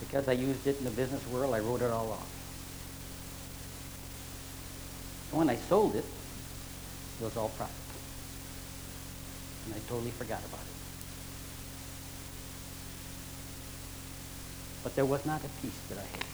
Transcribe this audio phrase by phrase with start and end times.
[0.00, 2.28] Because I used it in the business world, I wrote it all off.
[5.30, 6.04] When I sold it,
[7.20, 7.76] it was all profit.
[9.66, 10.66] And I totally forgot about it.
[14.82, 16.24] But there was not a peace that I had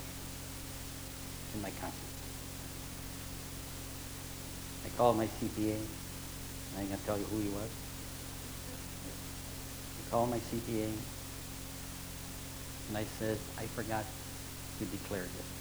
[1.55, 2.03] in my conscience.
[4.85, 5.77] I called my CPA.
[6.77, 7.69] I ain't going to tell you who he was.
[9.99, 10.93] I called my CPA.
[12.89, 14.05] And I said, I forgot
[14.79, 15.57] to declare this.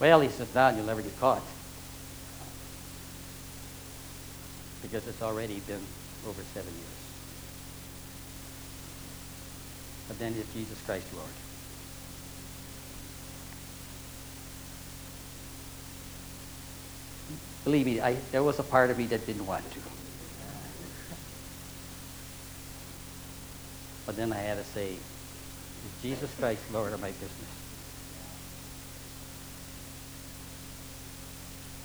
[0.00, 1.42] Well, he says, Don, you'll never get caught.
[4.80, 5.82] Because it's already been
[6.26, 6.86] over seven years.
[10.08, 11.28] But then it's Jesus Christ Lord.
[17.64, 19.99] Believe me, I, there was a part of me that didn't want to.
[24.10, 24.96] But then I had to say,
[26.02, 27.30] Jesus Christ Lord of my business?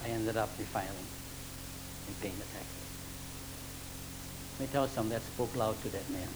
[0.03, 1.05] I ended up refiling
[2.07, 2.87] and paying the taxes.
[4.53, 6.27] Let me tell you something that spoke loud to that man.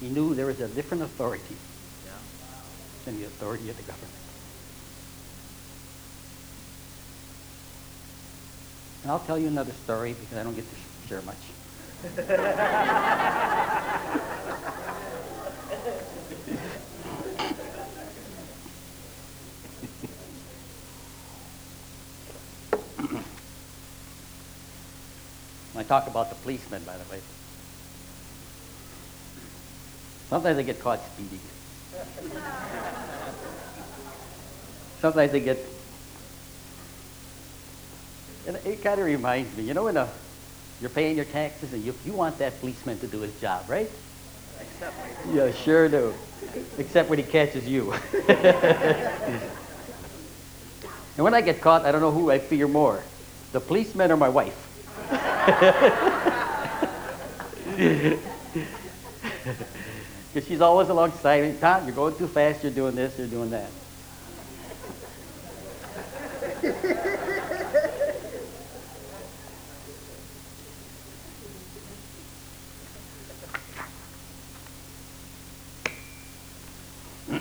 [0.00, 1.54] He knew there was a different authority
[3.04, 4.10] than the authority of the government.
[9.04, 12.96] And I'll tell you another story because I don't get to share much.
[25.90, 27.20] talk about the policemen, by the way.
[30.28, 31.40] Sometimes they get caught speeding.
[35.00, 35.58] Sometimes they get.
[38.46, 40.08] And it kind of reminds me, you know, when a,
[40.80, 43.90] you're paying your taxes and you, you want that policeman to do his job, right?
[45.32, 46.14] Yeah, sure do.
[46.78, 47.92] Except when he catches you.
[48.28, 49.42] and
[51.16, 53.02] when I get caught, I don't know who I fear more
[53.50, 54.69] the policeman or my wife.
[60.32, 61.56] Because she's always alongside me.
[61.60, 63.68] Tom, you're going too fast, you're doing this, you're doing that.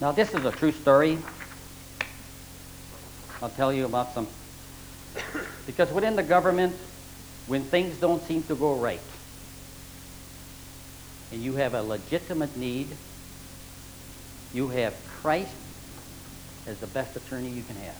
[0.00, 1.16] now, this is a true story.
[3.40, 4.28] I'll tell you about some.
[5.64, 6.76] Because within the government,
[7.50, 9.00] when things don't seem to go right,
[11.32, 12.86] and you have a legitimate need,
[14.54, 15.50] you have Christ
[16.68, 17.96] as the best attorney you can have.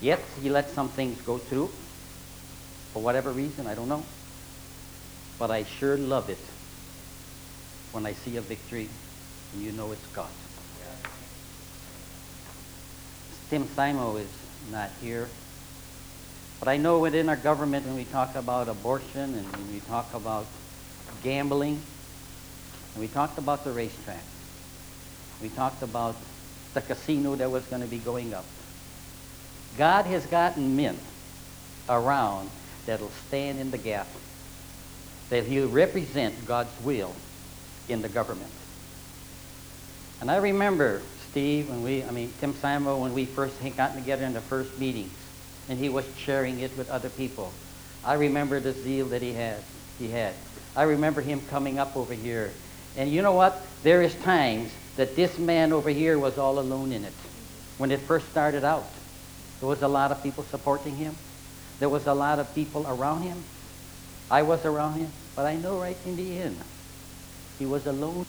[0.00, 1.68] Yet, he lets some things go through.
[2.94, 4.02] For whatever reason, I don't know.
[5.38, 6.40] But I sure love it
[7.92, 8.88] when I see a victory
[9.52, 10.30] and you know it's God.
[13.50, 14.30] Tim Simo is
[14.70, 15.28] not here.
[16.60, 20.12] But I know within our government, when we talk about abortion and when we talk
[20.12, 20.46] about
[21.22, 21.80] gambling,
[22.94, 24.22] and we talked about the racetrack,
[25.42, 26.16] we talked about
[26.74, 28.44] the casino that was going to be going up.
[29.78, 30.98] God has gotten men
[31.88, 32.50] around
[32.84, 34.06] that'll stand in the gap,
[35.30, 37.14] that he'll represent God's will
[37.88, 38.50] in the government.
[40.20, 41.00] And I remember,
[41.30, 44.78] Steve, when we, I mean, Tim Simo, when we first got together in the first
[44.78, 45.12] meetings,
[45.70, 47.52] and he was sharing it with other people.
[48.04, 49.62] I remember the zeal that he had.
[50.00, 50.34] He had.
[50.74, 52.52] I remember him coming up over here.
[52.96, 53.64] And you know what?
[53.84, 57.12] There is times that this man over here was all alone in it.
[57.78, 58.90] When it first started out,
[59.60, 61.14] there was a lot of people supporting him.
[61.78, 63.42] There was a lot of people around him.
[64.28, 65.12] I was around him.
[65.36, 66.58] But I know right in the end,
[67.60, 68.26] he was alone.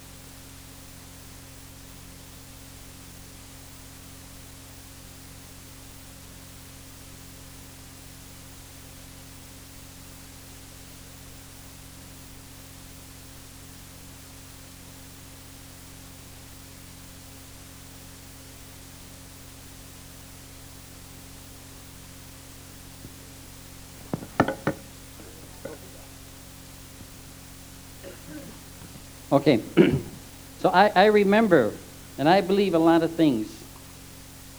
[29.31, 29.61] Okay,
[30.59, 31.71] so I, I remember,
[32.17, 33.47] and I believe a lot of things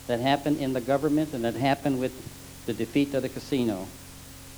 [0.06, 2.12] that happened in the government and that happened with
[2.64, 3.86] the defeat of the casino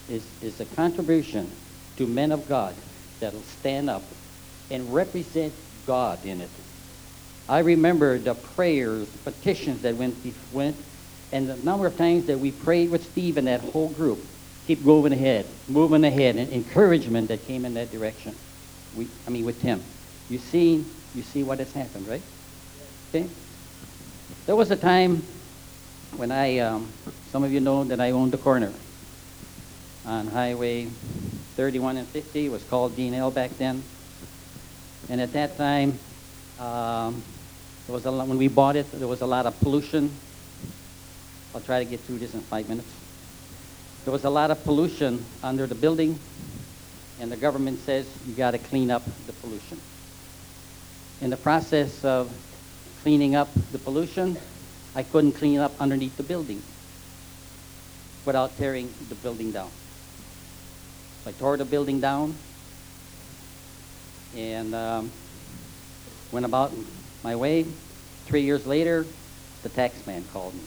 [0.09, 1.51] is, is a contribution
[1.97, 2.77] to men of God
[3.19, 4.03] that'll stand up
[4.71, 5.53] and represent
[5.85, 6.51] God in it.
[7.49, 10.17] I remember the prayers, the petitions that went,
[10.53, 10.77] went,
[11.33, 14.25] and the number of times that we prayed with Steve and that whole group
[14.69, 18.35] keep moving ahead, moving ahead, and encouragement that came in that direction.
[18.97, 19.83] We, I mean, with Tim.
[20.31, 20.85] You see,
[21.15, 22.23] you see what has happened, right?
[23.11, 23.29] Okay.
[24.47, 25.23] There was a time
[26.17, 26.89] when I, um,
[27.31, 28.73] some of you know that I owned the corner
[30.07, 30.87] on Highway
[31.57, 32.47] 31 and 50.
[32.47, 33.83] It was called Dean L back then.
[35.09, 35.99] And at that time,
[36.59, 37.23] um,
[37.87, 40.11] there was a lot, when we bought it, there was a lot of pollution.
[41.55, 42.89] I'll try to get through this in five minutes.
[44.05, 46.19] There was a lot of pollution under the building,
[47.21, 49.81] and the government says you got to clean up the pollution.
[51.21, 52.33] In the process of
[53.03, 54.37] cleaning up the pollution,
[54.95, 56.63] I couldn't clean up underneath the building
[58.25, 59.71] without tearing the building down.
[61.23, 62.35] So I tore the building down
[64.37, 65.11] and um,
[66.33, 66.73] went about
[67.23, 67.67] my way.
[68.27, 69.07] Three years later,
[69.63, 70.61] the tax man called me.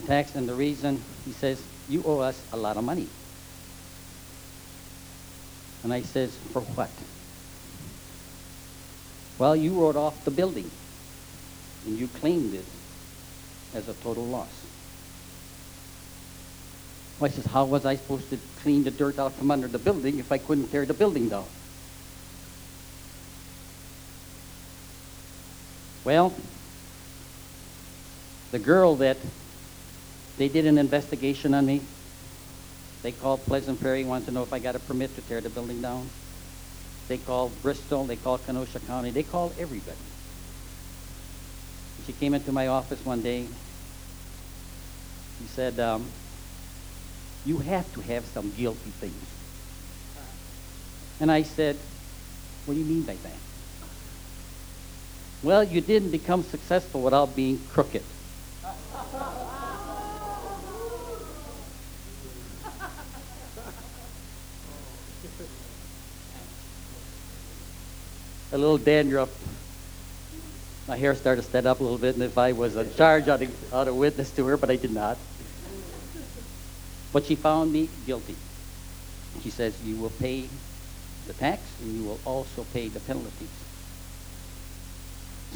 [0.00, 3.08] The tax, and the reason, he says, you owe us a lot of money.
[5.82, 6.90] And I says, for what?
[9.40, 10.70] Well, you wrote off the building,
[11.86, 12.66] and you claimed it
[13.74, 14.52] as a total loss.
[17.18, 19.78] Well, I says, how was I supposed to clean the dirt out from under the
[19.78, 21.46] building if I couldn't tear the building down?
[26.04, 26.34] Well,
[28.50, 29.16] the girl that
[30.36, 31.80] they did an investigation on me,
[33.02, 35.48] they called Pleasant Prairie, wanted to know if I got a permit to tear the
[35.48, 36.10] building down.
[37.10, 39.96] They called Bristol, they called Kenosha County, they called everybody.
[42.06, 43.48] She came into my office one day.
[45.40, 46.06] She said, um,
[47.44, 49.24] you have to have some guilty things.
[51.20, 51.76] And I said,
[52.64, 53.88] what do you mean by that?
[55.42, 58.04] Well, you didn't become successful without being crooked.
[68.52, 69.30] A little dandruff.
[70.88, 73.28] My hair started to stand up a little bit, and if I was in charge,
[73.28, 73.42] I'd,
[73.72, 75.18] I'd have to her, but I did not.
[77.12, 78.36] But she found me guilty.
[79.42, 80.48] She says, you will pay
[81.26, 83.48] the tax, and you will also pay the penalties.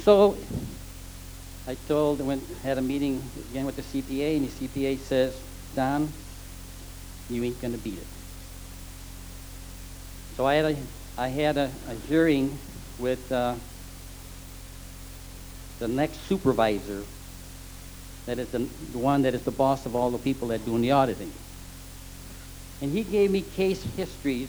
[0.03, 0.37] So
[1.67, 5.41] I told, went, had a meeting again with the CPA, and the CPA says,
[5.75, 6.13] Don,
[7.29, 8.07] you ain't going to beat it.
[10.37, 10.77] So I had a,
[11.17, 12.59] I had a, a hearing
[12.99, 13.55] with uh,
[15.79, 17.03] the next supervisor
[18.27, 18.59] that is the,
[18.93, 21.33] the one that is the boss of all the people that doing the auditing.
[22.81, 24.49] And he gave me case histories.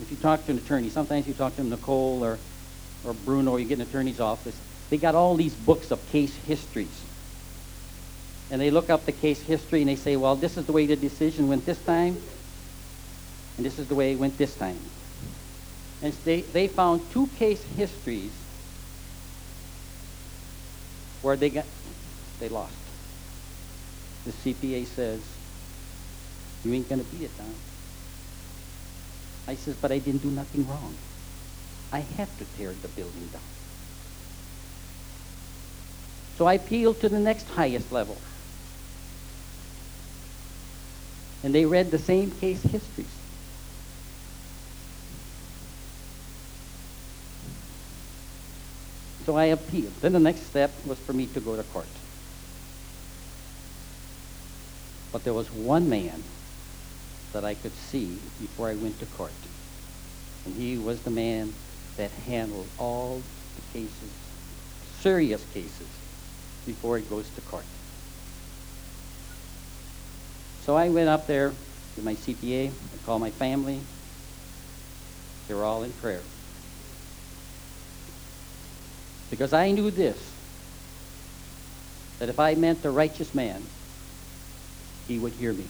[0.00, 2.38] If you talk to an attorney, sometimes you talk to Nicole or,
[3.04, 4.58] or Bruno, or you get an attorney's office,
[4.90, 7.04] they got all these books of case histories.
[8.50, 10.86] And they look up the case history and they say, well, this is the way
[10.86, 12.16] the decision went this time,
[13.56, 14.78] and this is the way it went this time.
[16.02, 18.32] And they, they found two case histories
[21.22, 21.64] where they got
[22.40, 22.74] they lost.
[24.24, 25.20] The CPA says,
[26.64, 27.54] you ain't gonna beat it, Don.
[29.46, 30.96] I says, but I didn't do nothing wrong.
[31.92, 33.42] I have to tear the building down.
[36.36, 38.16] So I appealed to the next highest level.
[41.44, 43.21] And they read the same case histories.
[49.24, 49.94] So I appealed.
[50.00, 51.86] Then the next step was for me to go to court.
[55.12, 56.22] But there was one man
[57.32, 59.32] that I could see before I went to court.
[60.44, 61.52] And he was the man
[61.96, 63.22] that handled all
[63.56, 64.10] the cases,
[65.00, 65.86] serious cases,
[66.66, 67.64] before it goes to court.
[70.62, 71.52] So I went up there
[71.96, 72.68] to my CPA.
[72.70, 73.80] I called my family.
[75.46, 76.22] They were all in prayer.
[79.32, 80.30] Because I knew this
[82.18, 83.62] that if I meant the righteous man,
[85.08, 85.64] he would hear me.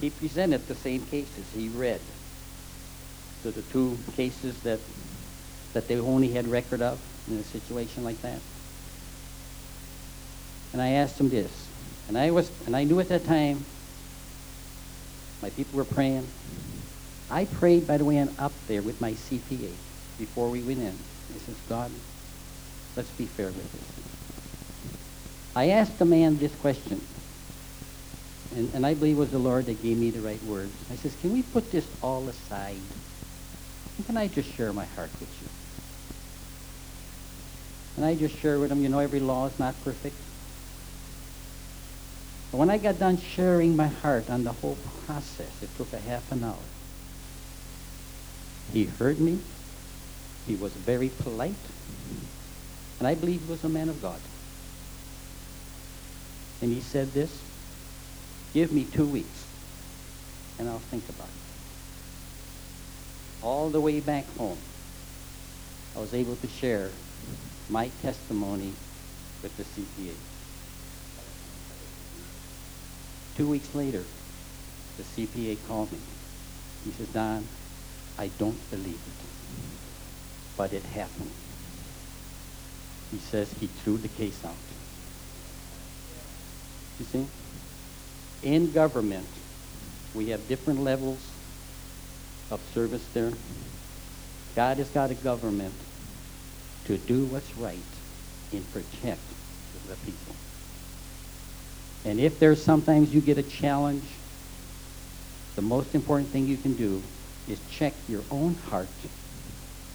[0.00, 1.44] He presented the same cases.
[1.54, 2.00] He read
[3.44, 4.80] to the two cases that,
[5.74, 8.40] that they only had record of in a situation like that.
[10.72, 11.68] And I asked him this.
[12.08, 13.64] And I was and I knew at that time
[15.40, 16.26] my people were praying.
[17.30, 19.70] I prayed, by the way, I'm up there with my CPA
[20.18, 20.98] before we went in.
[21.32, 21.90] He says, God,
[22.96, 23.82] let's be fair with this.
[25.54, 27.00] I asked the man this question,
[28.54, 30.72] and, and I believe it was the Lord that gave me the right words.
[30.90, 32.80] I says, can we put this all aside?
[33.96, 35.48] And can I just share my heart with you?
[37.96, 40.16] And I just share with him, you know, every law is not perfect.
[42.50, 45.98] But when I got done sharing my heart on the whole process, it took a
[45.98, 46.56] half an hour.
[48.72, 49.38] He heard me.
[50.46, 51.54] He was very polite.
[52.98, 54.20] And I believe he was a man of God.
[56.60, 57.42] And he said this,
[58.54, 59.44] give me two weeks,
[60.58, 61.34] and I'll think about it.
[63.44, 64.58] All the way back home,
[65.96, 66.90] I was able to share
[67.68, 68.72] my testimony
[69.42, 70.14] with the CPA.
[73.36, 74.04] Two weeks later,
[74.96, 75.98] the CPA called me.
[76.84, 77.48] He says, Don,
[78.18, 79.71] I don't believe it,
[80.56, 81.30] but it happened.
[83.10, 84.54] He says he threw the case out.
[86.98, 87.26] You see?
[88.42, 89.26] In government,
[90.14, 91.18] we have different levels
[92.50, 93.32] of service there.
[94.54, 95.74] God has got a government
[96.84, 97.78] to do what's right
[98.52, 99.20] and protect
[99.88, 100.34] the people.
[102.04, 104.04] And if there's sometimes you get a challenge,
[105.54, 107.02] the most important thing you can do
[107.48, 108.88] is check your own heart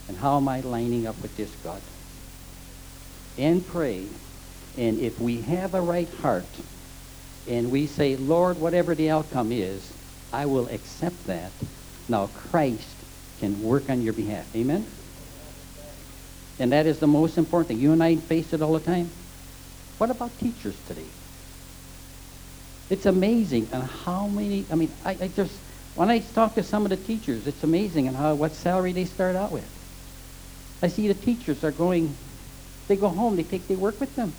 [0.08, 1.82] and how am I lining up with this God?
[3.38, 4.06] And pray.
[4.78, 6.46] And if we have a right heart
[7.48, 9.92] and we say, Lord, whatever the outcome is,
[10.32, 11.52] I will accept that.
[12.10, 12.96] Now Christ
[13.40, 14.48] can work on your behalf.
[14.56, 14.86] Amen?
[16.60, 17.80] And that is the most important thing.
[17.80, 19.10] You and I face it all the time.
[19.98, 21.06] What about teachers today?
[22.90, 25.54] It's amazing and how many, I mean, I, I just,
[25.96, 29.06] when I talk to some of the teachers, it's amazing and how, what salary they
[29.06, 29.76] start out with.
[30.81, 32.15] I see the teachers are going,
[32.88, 34.34] they go home, they take their work with them.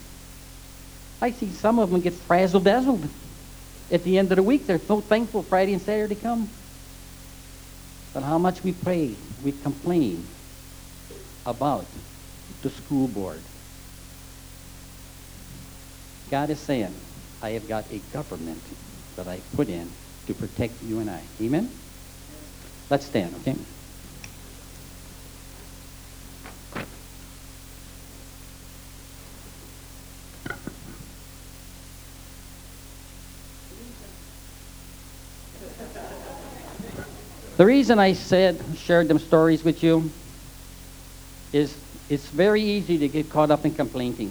[1.20, 3.08] I see some of them get frazzled dazzled.
[3.90, 6.48] At the end of the week, they're so thankful Friday and Saturday come.
[8.14, 10.26] But how much we pray, we complain
[11.44, 11.86] about
[12.62, 13.40] the school board.
[16.30, 16.94] God is saying,
[17.42, 18.62] I have got a government
[19.16, 19.90] that I put in
[20.26, 21.22] to protect you and I.
[21.40, 21.70] Amen?
[22.90, 23.56] Let's stand, okay?
[37.58, 40.12] The reason I said, shared them stories with you,
[41.52, 41.76] is
[42.08, 44.30] it's very easy to get caught up in complaining.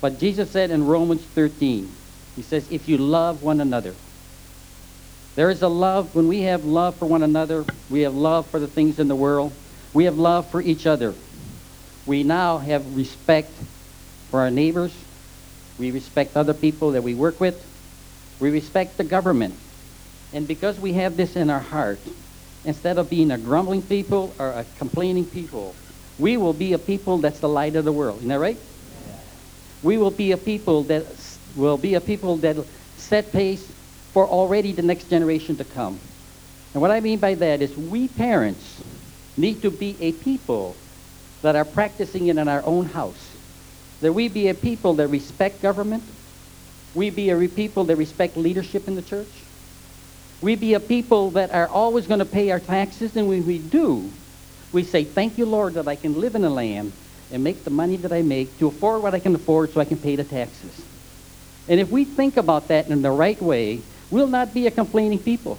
[0.00, 1.90] But Jesus said in Romans 13,
[2.36, 3.92] He says, if you love one another,
[5.34, 8.60] there is a love, when we have love for one another, we have love for
[8.60, 9.52] the things in the world,
[9.92, 11.12] we have love for each other.
[12.06, 13.50] We now have respect
[14.30, 14.94] for our neighbors,
[15.76, 17.66] we respect other people that we work with,
[18.38, 19.56] we respect the government.
[20.36, 21.98] And because we have this in our heart,
[22.66, 25.74] instead of being a grumbling people or a complaining people,
[26.18, 28.18] we will be a people that's the light of the world.
[28.18, 28.58] Isn't that right?
[29.82, 31.06] We will be a people that
[31.56, 32.58] will be a people that
[32.98, 33.72] set pace
[34.12, 35.98] for already the next generation to come.
[36.74, 38.82] And what I mean by that is we parents
[39.38, 40.76] need to be a people
[41.40, 43.26] that are practicing it in our own house.
[44.02, 46.02] That we be a people that respect government.
[46.92, 49.45] We be a people that respect leadership in the church.
[50.40, 53.58] We be a people that are always going to pay our taxes, and when we
[53.58, 54.12] do,
[54.72, 56.92] we say, Thank you, Lord, that I can live in a land
[57.30, 59.84] and make the money that I make to afford what I can afford so I
[59.84, 60.84] can pay the taxes.
[61.68, 65.18] And if we think about that in the right way, we'll not be a complaining
[65.18, 65.58] people.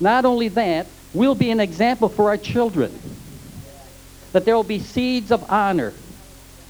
[0.00, 2.98] Not only that, we'll be an example for our children.
[4.32, 5.94] That there will be seeds of honor.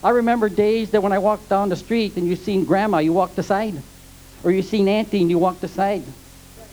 [0.02, 3.12] I remember days that when I walked down the street and you seen grandma, you
[3.12, 3.83] walked aside.
[4.45, 6.05] Or you seen auntie and you walked aside.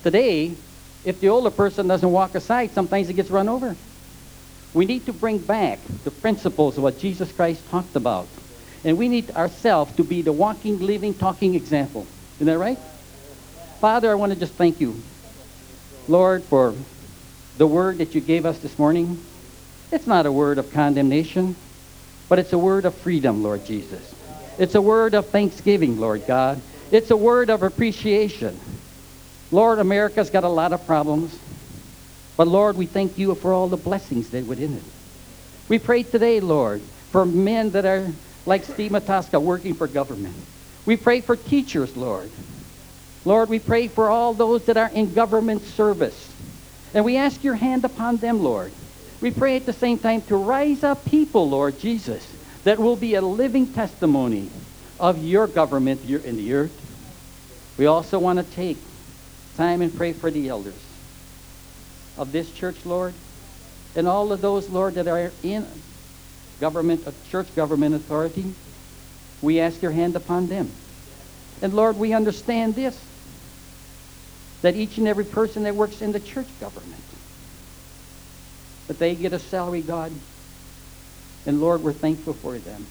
[0.03, 0.57] Today,
[1.05, 3.75] if the older person doesn't walk aside, sometimes he gets run over.
[4.73, 8.27] We need to bring back the principles of what Jesus Christ talked about.
[8.83, 12.05] And we need ourselves to be the walking, living, talking example.
[12.35, 12.79] Isn't that right?
[13.79, 15.01] Father, I want to just thank you,
[16.07, 16.75] Lord, for
[17.57, 19.25] the word that you gave us this morning.
[19.91, 21.55] It's not a word of condemnation,
[22.27, 24.15] but it's a word of freedom, Lord Jesus.
[24.57, 26.61] It's a word of thanksgiving, Lord God.
[26.91, 28.59] It's a word of appreciation.
[29.53, 31.37] Lord, America's got a lot of problems.
[32.37, 34.83] But Lord, we thank you for all the blessings that within it.
[35.69, 36.81] We pray today, Lord,
[37.11, 38.11] for men that are
[38.47, 40.33] like Steve Mataska working for government.
[40.87, 42.31] We pray for teachers, Lord.
[43.25, 46.33] Lord, we pray for all those that are in government service.
[46.95, 48.71] And we ask your hand upon them, Lord.
[49.21, 52.25] We pray at the same time to rise up people, Lord Jesus,
[52.63, 54.49] that will be a living testimony
[54.99, 56.71] of your government here in the earth.
[57.77, 58.79] We also want to take
[59.57, 60.73] time and pray for the elders
[62.17, 63.13] of this church, Lord,
[63.95, 65.65] and all of those, Lord, that are in
[66.59, 68.53] government, of church government authority.
[69.41, 70.71] We ask your hand upon them.
[71.61, 72.99] And Lord, we understand this
[74.61, 77.03] that each and every person that works in the church government,
[78.87, 80.11] that they get a salary, God.
[81.45, 82.85] And Lord, we're thankful for them.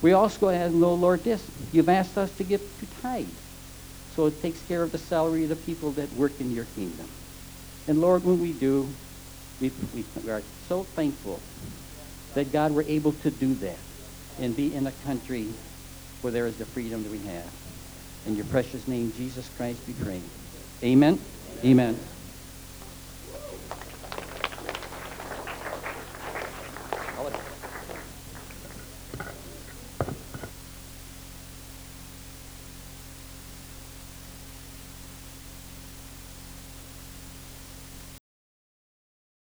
[0.00, 1.46] We also know, Lord, this.
[1.70, 3.26] You've asked us to give to tithe.
[4.14, 7.10] So it takes care of the salary of the people that work in your kingdom.
[7.88, 8.94] And Lord, when we do,
[9.60, 11.42] we, we are so thankful
[12.34, 13.78] that God we're able to do that
[14.38, 15.48] and be in a country
[16.20, 17.50] where there is the freedom that we have.
[18.26, 20.22] In your precious name, Jesus Christ, we pray.
[20.82, 21.20] Amen.
[21.64, 22.13] Amen.